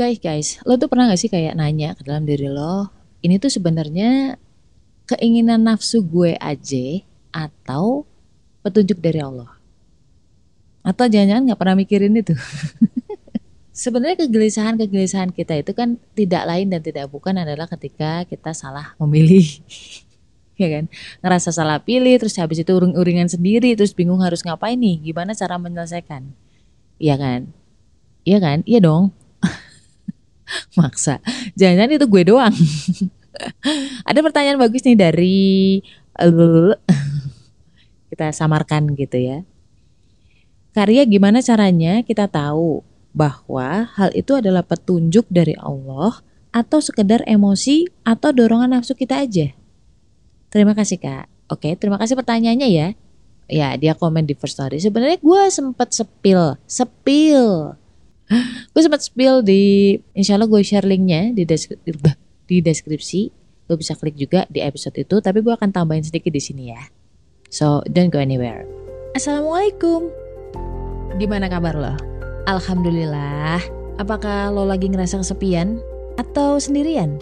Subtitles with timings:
[0.00, 2.88] Guys, guys, lo tuh pernah gak sih kayak nanya ke dalam diri lo,
[3.20, 4.40] ini tuh sebenarnya
[5.04, 8.08] keinginan nafsu gue aja atau
[8.64, 9.52] petunjuk dari Allah?
[10.80, 12.32] Atau jangan-jangan gak pernah mikirin itu?
[13.76, 19.44] sebenarnya kegelisahan-kegelisahan kita itu kan tidak lain dan tidak bukan adalah ketika kita salah memilih.
[20.64, 20.88] ya kan?
[21.20, 25.60] Ngerasa salah pilih, terus habis itu uring-uringan sendiri, terus bingung harus ngapain nih, gimana cara
[25.60, 26.24] menyelesaikan.
[26.96, 27.52] Iya kan?
[28.24, 28.64] Iya kan?
[28.64, 29.19] Iya dong
[30.78, 31.18] maksa.
[31.54, 32.54] Jangan-jangan itu gue doang.
[34.08, 35.80] Ada pertanyaan bagus nih dari
[38.10, 39.46] kita samarkan gitu ya.
[40.70, 46.22] Karya gimana caranya kita tahu bahwa hal itu adalah petunjuk dari Allah
[46.54, 49.50] atau sekedar emosi atau dorongan nafsu kita aja?
[50.50, 51.26] Terima kasih kak.
[51.50, 52.88] Oke terima kasih pertanyaannya ya.
[53.50, 54.78] Ya dia komen di first story.
[54.78, 57.74] Sebenarnya gue sempet sepil sepil
[58.70, 62.14] gue sempat spill di insya Allah gue share linknya di deskripsi,
[62.46, 63.22] di deskripsi.
[63.70, 66.82] Lo bisa klik juga di episode itu tapi gue akan tambahin sedikit di sini ya.
[67.50, 68.66] So don't go anywhere.
[69.14, 70.10] Assalamualaikum.
[71.18, 71.94] Gimana kabar lo?
[72.46, 73.62] Alhamdulillah.
[73.98, 75.82] Apakah lo lagi ngerasa kesepian?
[76.18, 77.18] Atau sendirian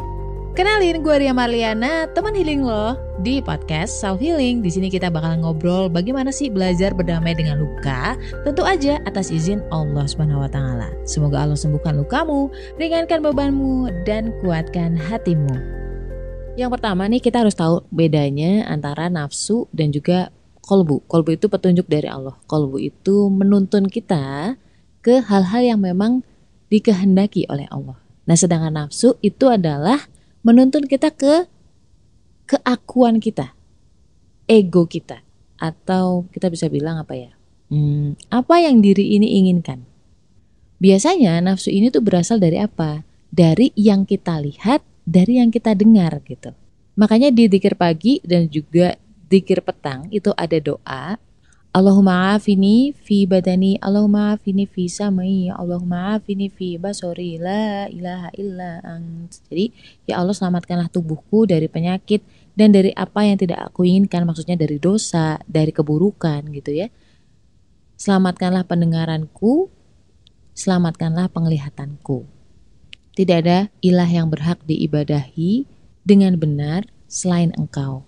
[0.59, 4.59] Kenalin, gue Ria Marliana, teman healing lo di podcast Self Healing.
[4.59, 9.63] Di sini kita bakal ngobrol bagaimana sih belajar berdamai dengan luka, tentu aja atas izin
[9.71, 10.91] Allah Subhanahu wa taala.
[11.07, 15.55] Semoga Allah sembuhkan lukamu, ringankan bebanmu dan kuatkan hatimu.
[16.59, 20.35] Yang pertama nih kita harus tahu bedanya antara nafsu dan juga
[20.67, 21.07] kolbu.
[21.07, 22.35] Kolbu itu petunjuk dari Allah.
[22.51, 24.59] Kolbu itu menuntun kita
[25.07, 26.27] ke hal-hal yang memang
[26.67, 27.95] dikehendaki oleh Allah.
[28.27, 31.47] Nah, sedangkan nafsu itu adalah menuntun kita ke
[32.49, 33.53] keakuan kita,
[34.49, 35.21] ego kita,
[35.61, 37.31] atau kita bisa bilang apa ya?
[37.69, 39.85] Hmm, apa yang diri ini inginkan?
[40.81, 43.05] Biasanya nafsu ini tuh berasal dari apa?
[43.29, 46.57] Dari yang kita lihat, dari yang kita dengar gitu.
[46.97, 48.97] Makanya di dikir pagi dan juga
[49.29, 51.21] dikir petang itu ada doa
[51.79, 58.83] Allahumma afini fi badani Allahumma afini fi samai Allahumma afini fi basori la ilaha illa
[58.83, 59.31] ant.
[59.47, 59.71] Jadi
[60.11, 62.27] ya Allah selamatkanlah tubuhku dari penyakit
[62.59, 66.91] dan dari apa yang tidak aku inginkan maksudnya dari dosa dari keburukan gitu ya.
[67.95, 69.71] Selamatkanlah pendengaranku
[70.59, 72.27] selamatkanlah penglihatanku.
[73.15, 75.63] Tidak ada ilah yang berhak diibadahi
[76.03, 78.03] dengan benar selain engkau.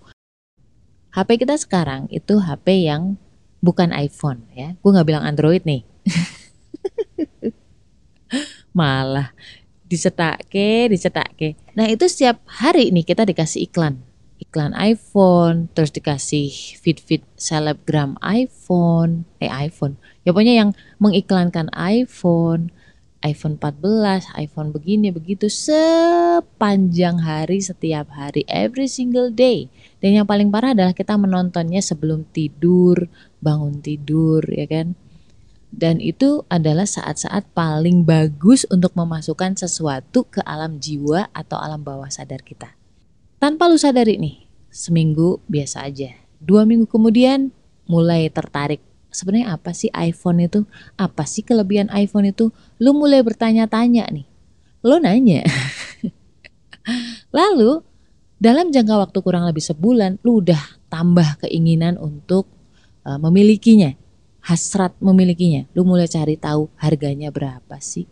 [1.15, 3.15] HP kita sekarang itu HP yang
[3.61, 4.73] bukan iPhone ya.
[4.81, 5.85] Gue nggak bilang Android nih.
[8.77, 9.31] Malah
[9.91, 10.47] dicetak
[10.89, 11.59] dicetak ke.
[11.75, 14.01] Nah itu setiap hari nih kita dikasih iklan.
[14.41, 16.49] Iklan iPhone, terus dikasih
[16.81, 20.01] feed-feed selebgram iPhone, eh iPhone.
[20.25, 22.73] Ya pokoknya yang mengiklankan iPhone,
[23.21, 29.69] iPhone 14, iPhone begini begitu sepanjang hari setiap hari every single day.
[30.01, 33.05] Dan yang paling parah adalah kita menontonnya sebelum tidur,
[33.37, 34.97] bangun tidur ya kan.
[35.71, 42.11] Dan itu adalah saat-saat paling bagus untuk memasukkan sesuatu ke alam jiwa atau alam bawah
[42.11, 42.75] sadar kita.
[43.39, 46.11] Tanpa lu sadari nih, seminggu biasa aja.
[46.43, 47.55] Dua minggu kemudian
[47.87, 50.65] mulai tertarik sebenarnya apa sih iPhone itu?
[50.95, 52.49] Apa sih kelebihan iPhone itu?
[52.79, 54.25] Lu mulai bertanya-tanya nih.
[54.81, 55.45] Lu nanya.
[57.37, 57.85] Lalu
[58.41, 60.57] dalam jangka waktu kurang lebih sebulan, lu udah
[60.89, 62.49] tambah keinginan untuk
[63.05, 63.93] uh, memilikinya,
[64.41, 65.69] hasrat memilikinya.
[65.77, 68.09] Lu mulai cari tahu harganya berapa sih,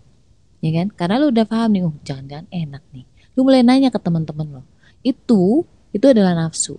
[0.61, 0.93] ya kan?
[0.93, 3.09] Karena lu udah paham nih, oh, jangan-jangan enak nih.
[3.33, 4.63] Lu mulai nanya ke teman-teman lo.
[5.01, 6.77] Itu itu adalah nafsu.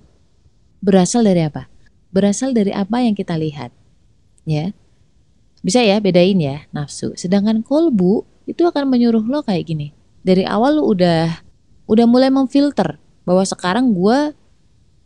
[0.79, 1.67] Berasal dari apa?
[2.15, 3.75] Berasal dari apa yang kita lihat
[4.47, 4.71] ya.
[5.59, 7.19] Bisa ya bedain ya nafsu.
[7.19, 9.91] Sedangkan kolbu itu akan menyuruh lo kayak gini.
[10.23, 11.43] Dari awal lo udah
[11.91, 14.35] udah mulai memfilter bahwa sekarang gue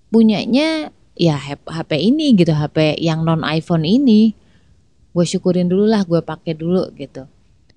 [0.08, 4.32] punyanya ya HP ini gitu, HP yang non iPhone ini.
[5.12, 7.28] Gue syukurin dulu lah, gue pakai dulu gitu.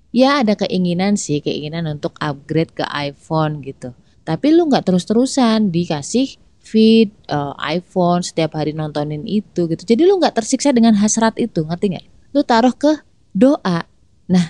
[0.08, 3.92] Ya ada keinginan sih, keinginan untuk upgrade ke iPhone gitu.
[4.24, 9.84] Tapi lu nggak terus-terusan dikasih feed uh, iPhone setiap hari nontonin itu gitu.
[9.84, 12.06] Jadi lu nggak tersiksa dengan hasrat itu, ngerti nggak?
[12.32, 13.04] Lu taruh ke
[13.36, 13.84] doa.
[14.32, 14.46] Nah,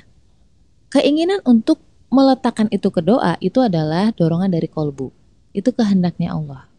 [0.95, 1.83] keinginan untuk
[2.15, 5.18] meletakkan itu ke doa itu adalah dorongan dari kolbu.
[5.59, 6.71] Itu kehendaknya Allah.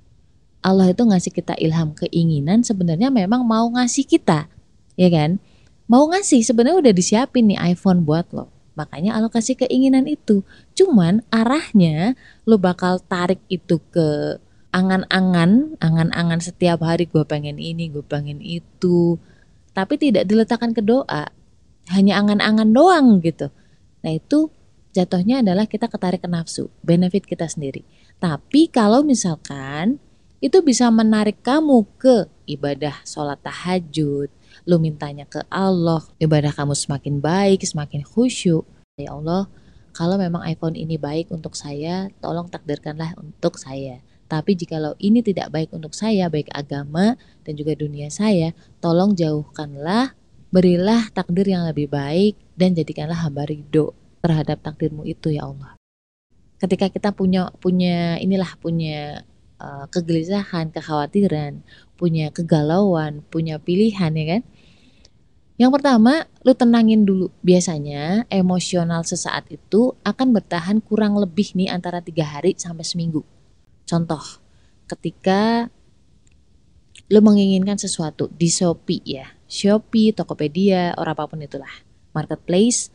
[0.63, 4.47] Allah itu ngasih kita ilham keinginan sebenarnya memang mau ngasih kita,
[4.95, 5.35] ya kan?
[5.91, 8.47] Mau ngasih sebenarnya udah disiapin nih iPhone buat lo.
[8.79, 10.47] Makanya Allah kasih keinginan itu.
[10.71, 12.15] Cuman arahnya
[12.47, 14.39] lo bakal tarik itu ke
[14.71, 19.17] angan-angan, angan-angan setiap hari gue pengen ini, gue pengen itu,
[19.73, 21.27] tapi tidak diletakkan ke doa,
[21.89, 23.49] hanya angan-angan doang gitu.
[24.05, 24.53] Nah itu
[24.93, 27.85] jatuhnya adalah kita ketarik ke nafsu, benefit kita sendiri.
[28.17, 30.01] Tapi kalau misalkan
[30.39, 34.31] itu bisa menarik kamu ke ibadah sholat tahajud,
[34.65, 38.65] lu mintanya ke Allah, ibadah kamu semakin baik, semakin khusyuk.
[38.95, 39.51] Ya Allah,
[39.91, 43.99] kalau memang iPhone ini baik untuk saya, tolong takdirkanlah untuk saya.
[44.29, 50.13] Tapi jikalau ini tidak baik untuk saya, baik agama dan juga dunia saya, tolong jauhkanlah,
[50.53, 55.75] berilah takdir yang lebih baik dan jadikanlah hamba ridho terhadap takdirmu itu ya Allah.
[56.59, 59.23] Ketika kita punya punya inilah punya
[59.59, 61.63] uh, kegelisahan, kekhawatiran,
[61.95, 64.41] punya kegalauan, punya pilihan ya kan?
[65.59, 67.35] Yang pertama, lu tenangin dulu.
[67.43, 73.27] Biasanya emosional sesaat itu akan bertahan kurang lebih nih antara tiga hari sampai seminggu.
[73.83, 74.23] Contoh,
[74.87, 75.67] ketika
[77.11, 81.73] lu menginginkan sesuatu di Shopee ya, Shopee, Tokopedia, orang apa pun itulah,
[82.15, 82.87] marketplace,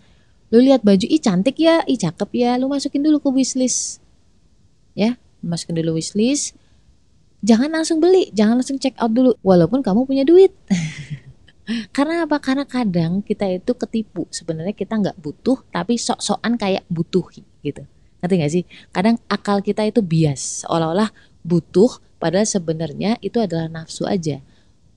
[0.54, 3.98] lu lihat baju, ih cantik ya, ih cakep ya, lu masukin dulu ke wishlist.
[4.94, 6.54] Ya, masukin dulu wishlist.
[7.42, 10.54] Jangan langsung beli, jangan langsung check out dulu, walaupun kamu punya duit.
[11.96, 12.38] Karena apa?
[12.38, 14.30] Karena kadang kita itu ketipu.
[14.30, 17.26] Sebenarnya kita nggak butuh, tapi sok-sokan kayak butuh
[17.64, 17.82] gitu.
[18.22, 18.64] Ngerti gak sih?
[18.88, 21.12] Kadang akal kita itu bias, seolah-olah
[21.44, 24.40] butuh, padahal sebenarnya itu adalah nafsu aja.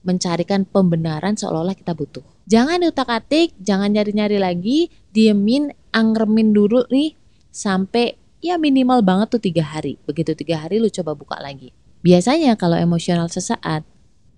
[0.00, 2.24] Mencarikan pembenaran seolah-olah kita butuh.
[2.48, 4.88] Jangan diutak-atik, jangan nyari-nyari lagi,
[5.18, 7.18] diemin, angremin dulu nih
[7.50, 9.98] sampai ya minimal banget tuh tiga hari.
[10.06, 11.74] Begitu tiga hari lu coba buka lagi.
[12.06, 13.82] Biasanya kalau emosional sesaat,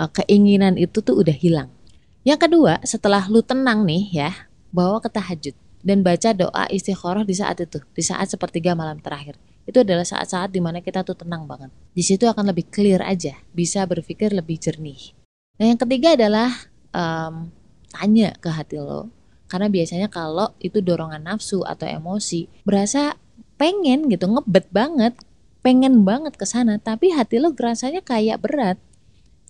[0.00, 1.69] eh, keinginan itu tuh udah hilang
[2.21, 4.31] yang kedua, setelah lu tenang nih ya,
[4.69, 9.41] bawa ke tahajud dan baca doa istikharah di saat itu, di saat sepertiga malam terakhir.
[9.65, 11.73] Itu adalah saat-saat di mana kita tuh tenang banget.
[11.97, 15.17] Di situ akan lebih clear aja, bisa berpikir lebih jernih.
[15.56, 16.53] Nah yang ketiga adalah
[16.93, 17.49] um,
[17.88, 19.09] tanya ke hati lo,
[19.50, 23.19] karena biasanya kalau itu dorongan nafsu atau emosi, berasa
[23.58, 25.19] pengen gitu, ngebet banget,
[25.61, 28.79] pengen banget ke sana, tapi hati lo rasanya kayak berat,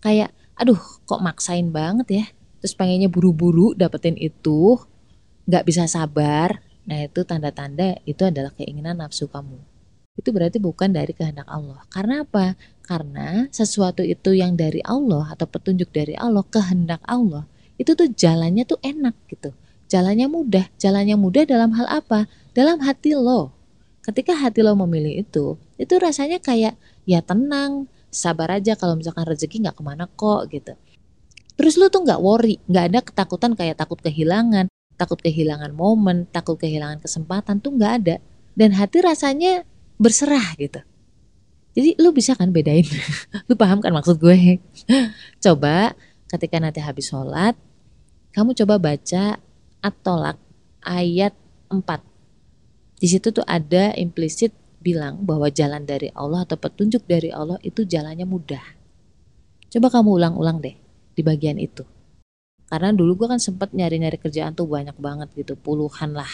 [0.01, 2.25] kayak aduh kok maksain banget ya?
[2.65, 4.81] Terus pengennya buru-buru dapetin itu
[5.45, 6.65] nggak bisa sabar.
[6.89, 9.61] Nah itu tanda-tanda itu adalah keinginan nafsu kamu.
[10.17, 11.81] Itu berarti bukan dari kehendak Allah.
[11.89, 12.57] Karena apa?
[12.85, 17.45] Karena sesuatu itu yang dari Allah atau petunjuk dari Allah kehendak Allah
[17.81, 19.49] itu tuh jalannya tuh enak gitu
[19.91, 23.51] jalannya mudah jalannya mudah dalam hal apa dalam hati lo
[24.07, 29.67] ketika hati lo memilih itu itu rasanya kayak ya tenang sabar aja kalau misalkan rezeki
[29.67, 30.79] nggak ke mana kok gitu
[31.61, 34.65] Terus lu tuh nggak worry, nggak ada ketakutan kayak takut kehilangan,
[34.97, 38.15] takut kehilangan momen, takut kehilangan kesempatan tuh nggak ada.
[38.57, 39.61] Dan hati rasanya
[40.01, 40.81] berserah gitu.
[41.77, 42.81] Jadi lu bisa kan bedain,
[43.47, 44.57] lu paham kan maksud gue?
[45.45, 45.93] coba
[46.33, 47.53] ketika nanti habis sholat,
[48.33, 49.37] kamu coba baca
[49.81, 50.37] At-Tolak
[50.85, 51.33] ayat
[51.73, 51.81] 4.
[53.01, 57.81] Di situ tuh ada implisit bilang bahwa jalan dari Allah atau petunjuk dari Allah itu
[57.81, 58.61] jalannya mudah.
[59.73, 60.77] Coba kamu ulang-ulang deh
[61.17, 61.81] di bagian itu.
[62.69, 66.29] Karena dulu gue kan sempat nyari-nyari kerjaan tuh banyak banget gitu, puluhan lah.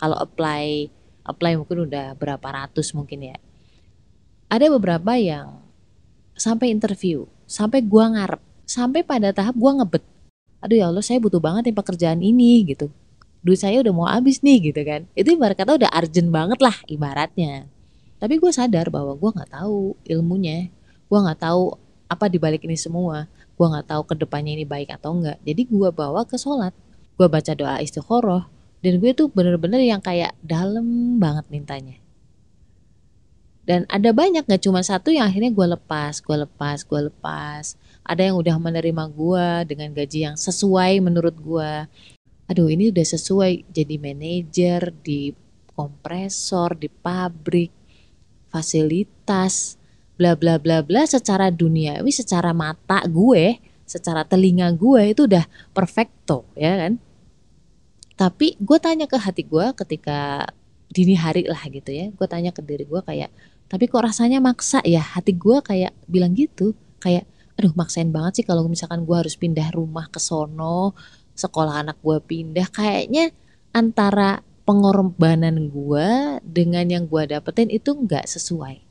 [0.00, 0.88] Kalau apply,
[1.28, 3.36] apply mungkin udah berapa ratus mungkin ya.
[4.48, 5.60] Ada beberapa yang
[6.32, 10.04] sampai interview, sampai gue ngarep, sampai pada tahap gue ngebet.
[10.58, 12.90] Aduh ya Allah, saya butuh banget nih pekerjaan ini gitu.
[13.38, 15.06] Duit saya udah mau habis nih gitu kan.
[15.14, 17.70] Itu ibarat kata udah urgent banget lah ibaratnya.
[18.18, 20.66] Tapi gue sadar bahwa gue nggak tahu ilmunya,
[21.06, 21.78] gue nggak tahu
[22.10, 23.30] apa dibalik ini semua.
[23.54, 26.74] Gue nggak tahu ke depannya ini baik atau enggak jadi gue bawa ke sholat.
[27.14, 28.50] Gue baca doa istiqoroh
[28.82, 31.98] dan gue tuh bener-bener yang kayak dalam banget mintanya.
[33.68, 37.76] Dan ada banyak gak cuma satu yang akhirnya gue lepas gue lepas gue lepas
[38.08, 41.72] ada yang udah menerima gue dengan gaji yang sesuai menurut gue
[42.48, 43.68] aduh ini udah sesuai.
[43.68, 45.30] Jadi manajer di
[45.76, 47.70] kompresor di pabrik
[48.48, 49.76] fasilitas
[50.16, 51.04] bla bla bla bla.
[51.04, 55.44] Secara duniawi secara mata gue secara telinga gue itu udah
[55.76, 56.96] perfecto ya kan?
[58.18, 60.48] Tapi gue tanya ke hati gue ketika
[60.88, 62.08] dini hari lah gitu ya.
[62.16, 63.28] Gue tanya ke diri gue kayak
[63.68, 64.80] tapi kok rasanya maksa?
[64.88, 66.72] Ya hati gue kayak bilang gitu.
[66.98, 70.94] Kayak aduh maksain banget sih kalau misalkan gue harus pindah rumah ke sono
[71.34, 73.34] sekolah anak gue pindah kayaknya
[73.74, 78.88] antara pengorbanan gue dengan yang gue dapetin itu nggak sesuai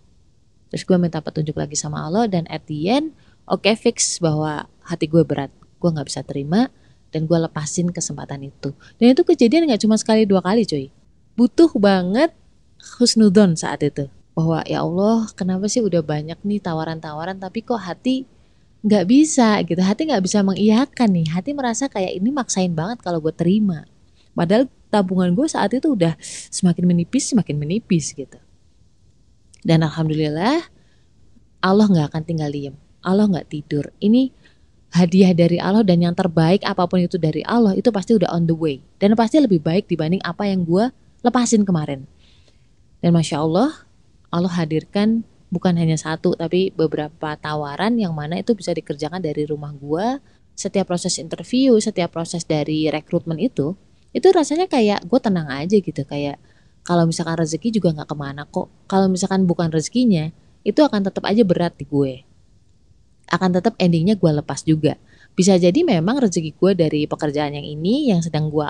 [0.68, 3.16] Terus gue minta petunjuk lagi sama Allah dan at the end,
[3.48, 6.68] oke okay, fix bahwa hati gue berat, gue nggak bisa terima
[7.12, 8.76] dan gue lepasin kesempatan itu.
[9.00, 10.92] Dan itu kejadian nggak cuma sekali dua kali cuy.
[11.40, 12.36] Butuh banget
[13.00, 14.12] husnudon saat itu.
[14.36, 18.28] Bahwa ya Allah kenapa sih udah banyak nih tawaran-tawaran tapi kok hati
[18.88, 19.84] nggak bisa gitu.
[19.84, 21.28] Hati nggak bisa mengiyakan nih.
[21.36, 23.84] Hati merasa kayak ini maksain banget kalau gue terima.
[24.32, 26.16] Padahal tabungan gue saat itu udah
[26.52, 28.40] semakin menipis semakin menipis gitu
[29.68, 30.64] dan alhamdulillah
[31.60, 34.32] Allah nggak akan tinggal diem Allah nggak tidur ini
[34.96, 38.48] hadiah dari Allah dan yang terbaik apa pun itu dari Allah itu pasti udah on
[38.48, 40.88] the way dan pasti lebih baik dibanding apa yang gue
[41.22, 42.08] lepasin kemarin
[43.04, 43.84] dan masya Allah
[44.32, 49.72] Allah hadirkan bukan hanya satu tapi beberapa tawaran yang mana itu bisa dikerjakan dari rumah
[49.72, 50.20] gue
[50.58, 53.78] setiap proses interview setiap proses dari rekrutmen itu
[54.18, 56.02] itu rasanya kayak gue tenang aja gitu.
[56.02, 56.42] Kayak
[56.82, 58.72] kalau misalkan rezeki juga nggak ke mana kok.
[58.90, 60.34] Kalau misalkan bukan rezekinya
[60.66, 62.26] itu akan tetap aja berat di gue.
[63.30, 64.96] Akan tetap endingnya gue lepas juga
[65.38, 68.66] bisa jadi memang rezeki gue dari pekerjaan yang ini yang sedang gue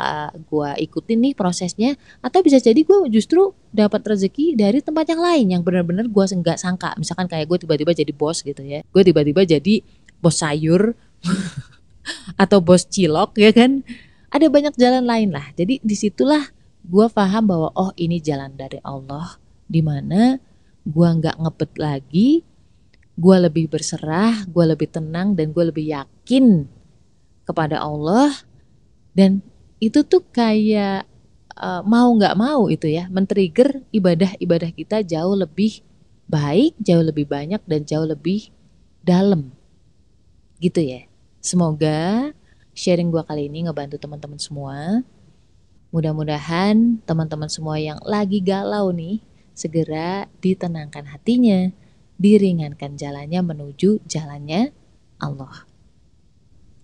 [0.51, 5.45] gua ikutin nih prosesnya atau bisa jadi gue justru dapat rezeki dari tempat yang lain
[5.47, 6.91] yang benar-benar gue nggak sangka.
[6.99, 8.83] Misalkan kayak gue tiba-tiba jadi bos gitu ya.
[8.91, 9.79] Gue tiba-tiba jadi
[10.19, 10.91] bos sayur
[12.43, 13.87] atau bos cilok ya kan?
[14.27, 15.47] Ada banyak jalan lain lah.
[15.55, 16.51] Jadi di situlah
[16.83, 19.39] gue paham bahwa oh ini jalan dari Allah.
[19.71, 20.35] Di mana
[20.83, 22.43] gue nggak ngebet lagi
[23.17, 26.69] gue lebih berserah, gue lebih tenang dan gue lebih yakin
[27.49, 28.29] kepada Allah
[29.17, 29.41] dan
[29.81, 31.09] itu tuh kayak
[31.57, 35.81] uh, mau nggak mau itu ya men-trigger ibadah-ibadah kita jauh lebih
[36.29, 38.53] baik, jauh lebih banyak dan jauh lebih
[39.01, 39.49] dalam
[40.61, 41.09] gitu ya.
[41.41, 42.29] Semoga
[42.77, 45.01] sharing gue kali ini ngebantu teman-teman semua.
[45.89, 49.23] Mudah-mudahan teman-teman semua yang lagi galau nih
[49.57, 51.73] segera ditenangkan hatinya
[52.17, 54.73] diringankan jalannya menuju jalannya
[55.21, 55.65] Allah.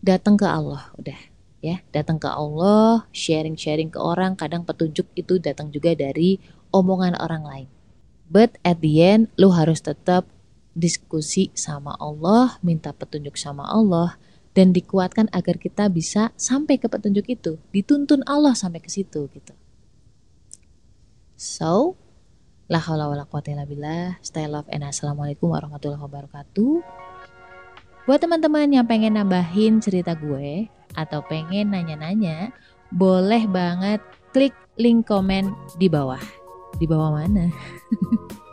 [0.04, 1.20] Datang ke Allah udah
[1.64, 6.38] ya, datang ke Allah, sharing-sharing ke orang, kadang petunjuk itu datang juga dari
[6.76, 7.70] omongan orang lain.
[8.28, 10.28] But at the end lu harus tetap
[10.76, 14.20] diskusi sama Allah, minta petunjuk sama Allah
[14.54, 19.54] dan dikuatkan agar kita bisa sampai ke petunjuk itu, dituntun Allah sampai ke situ gitu.
[21.40, 21.98] So,
[22.74, 24.18] La haula wala quwata illa billah.
[24.26, 26.82] Stay love and assalamualaikum warahmatullahi wabarakatuh.
[28.10, 32.50] Buat teman-teman yang pengen nambahin cerita gue atau pengen nanya-nanya,
[32.90, 34.02] boleh banget
[34.34, 36.18] klik link komen di bawah.
[36.82, 37.54] Di bawah mana?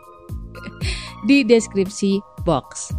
[1.29, 2.93] di deskripsi box.